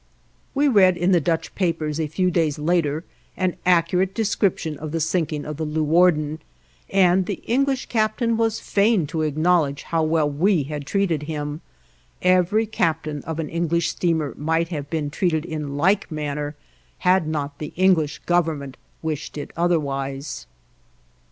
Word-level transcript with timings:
We 0.55 0.67
read 0.67 0.97
in 0.97 1.11
the 1.11 1.21
Dutch 1.21 1.53
papers 1.53 1.99
a 1.99 2.07
few 2.07 2.31
days 2.31 2.57
later 2.57 3.03
an 3.37 3.55
accurate 3.67 4.15
description 4.15 4.75
of 4.79 4.91
the 4.91 4.99
sinking 4.99 5.45
of 5.45 5.57
the 5.57 5.63
"Leuwarden," 5.63 6.39
and 6.89 7.27
the 7.27 7.43
English 7.45 7.85
captain 7.85 8.35
was 8.35 8.59
fain 8.59 9.05
to 9.05 9.21
acknowledge 9.21 9.83
how 9.83 10.01
well 10.01 10.27
we 10.27 10.63
had 10.63 10.87
treated 10.87 11.21
him; 11.29 11.61
every 12.23 12.65
captain 12.65 13.21
of 13.25 13.37
an 13.37 13.47
English 13.49 13.89
steamer 13.89 14.33
might 14.37 14.69
have 14.69 14.89
been 14.89 15.11
treated 15.11 15.45
in 15.45 15.77
like 15.77 16.11
manner 16.11 16.55
had 17.05 17.27
not 17.27 17.59
the 17.59 17.71
English 17.75 18.21
Government 18.25 18.77
wished 19.03 19.37
it 19.37 19.51
otherwise. 19.55 20.47